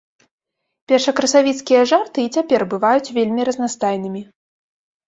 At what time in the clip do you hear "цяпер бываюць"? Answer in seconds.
2.39-3.13